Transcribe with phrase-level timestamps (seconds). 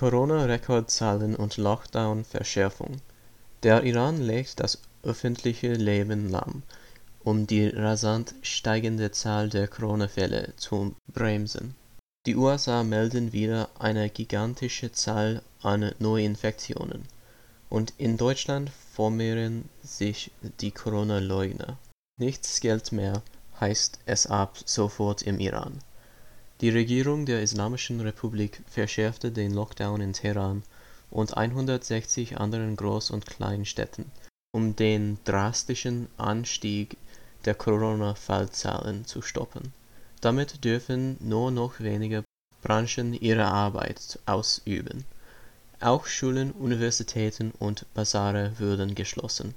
[0.00, 3.02] Corona-Rekordzahlen und Lockdown-Verschärfung
[3.62, 6.62] Der Iran legt das öffentliche Leben lahm,
[7.22, 11.74] um die rasant steigende Zahl der Corona-Fälle zu bremsen.
[12.24, 17.04] Die USA melden wieder eine gigantische Zahl an Neuinfektionen,
[17.68, 20.30] und in Deutschland formieren sich
[20.62, 21.76] die Corona-Leugner.
[22.18, 23.20] Nichts gilt mehr,
[23.60, 25.78] heißt es ab sofort im Iran.
[26.60, 30.62] Die Regierung der Islamischen Republik verschärfte den Lockdown in Teheran
[31.10, 34.10] und 160 anderen Groß und Kleinstädten,
[34.52, 36.98] um den drastischen Anstieg
[37.46, 39.72] der Corona-Fallzahlen zu stoppen.
[40.20, 42.24] Damit dürfen nur noch wenige
[42.60, 45.06] Branchen ihre Arbeit ausüben.
[45.80, 49.54] Auch Schulen, Universitäten und Basare würden geschlossen.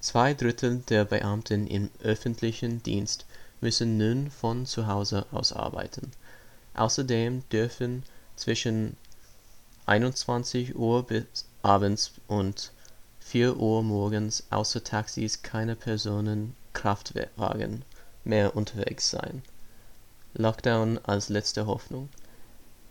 [0.00, 3.24] Zwei Drittel der Beamten im öffentlichen Dienst
[3.64, 6.12] müssen nun von zu Hause aus arbeiten
[6.74, 8.02] Außerdem dürfen
[8.36, 8.98] zwischen
[9.86, 11.06] 21 Uhr
[11.62, 12.72] abends und
[13.20, 17.86] 4 Uhr morgens außer Taxis keine Personenkraftwagen
[18.24, 19.42] mehr unterwegs sein.
[20.34, 22.10] Lockdown als letzte Hoffnung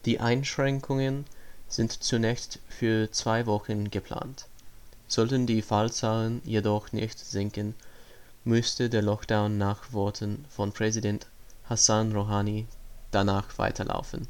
[0.05, 1.25] Die Einschränkungen
[1.67, 4.47] sind zunächst für zwei Wochen geplant.
[5.07, 7.75] Sollten die Fallzahlen jedoch nicht sinken,
[8.45, 11.27] müsste der Lockdown nach Worten von Präsident
[11.65, 12.67] Hassan Rouhani
[13.11, 14.27] danach weiterlaufen.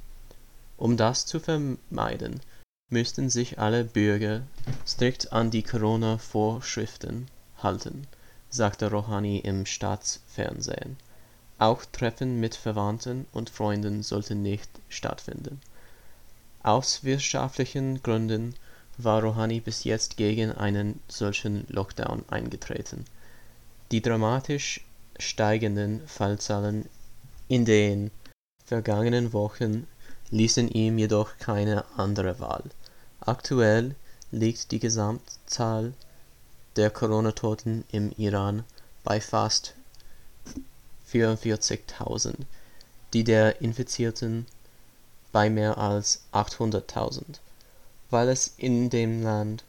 [0.78, 2.42] Um das zu vermeiden,
[2.90, 4.44] müssten sich alle Bürger
[4.86, 7.28] strikt an die Corona-Vorschriften
[7.62, 8.08] halten,
[8.50, 10.98] sagte Rouhani im Staatsfernsehen.
[11.58, 15.60] Auch Treffen mit Verwandten und Freunden sollten nicht stattfinden.
[16.62, 18.56] Aus wirtschaftlichen Gründen
[18.98, 23.06] war Rouhani bis jetzt gegen einen solchen Lockdown eingetreten.
[23.92, 24.82] Die dramatisch
[25.20, 26.90] steigenden Fallzahlen
[27.48, 28.12] in den
[28.66, 29.88] vergangenen Wochen
[30.32, 32.64] ließen ihm jedoch keine andere Wahl.
[33.20, 33.96] Aktuell
[34.32, 35.94] liegt die Gesamtzahl
[36.76, 38.64] der Corona-Toten im Iran
[39.04, 39.76] bei fast
[41.12, 42.34] 44.000,
[43.14, 44.48] die der Infizierten
[45.32, 47.40] bei mehr als 800.000.
[48.10, 49.64] Weil es in dem Land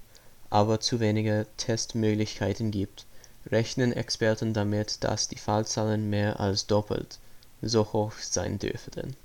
[0.49, 3.05] aber zu wenige Testmöglichkeiten gibt,
[3.51, 7.19] rechnen Experten damit, dass die Fallzahlen mehr als doppelt
[7.63, 9.17] so hoch sein dürften.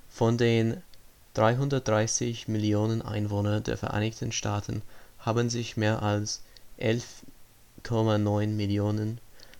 [0.09, 0.81] Von den
[1.35, 4.83] 330 Millionen Einwohnern der Vereinigten Staaten
[5.19, 6.43] haben sich mehr als
[6.79, 9.19] 11,9 Millionen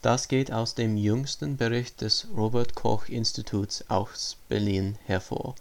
[0.02, 5.56] Das geht aus dem jüngsten Bericht des Robert-Koch-Instituts aus Berlin hervor.